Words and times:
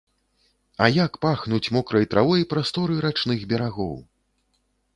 А 0.85 0.87
як 1.05 1.13
пахнуць 1.25 1.71
мокрай 1.75 2.09
травой 2.15 2.47
прасторы 2.55 2.99
рачных 3.07 3.47
берагоў! 3.55 3.95